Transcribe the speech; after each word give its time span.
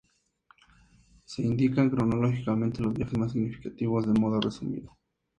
Se 1.27 1.43
indican 1.43 1.91
cronológicamente 1.91 2.81
los 2.81 2.91
viajes 2.95 3.19
más 3.19 3.33
significativos 3.33 4.07
de 4.11 4.19
modo 4.19 4.41
resumido. 4.41 4.97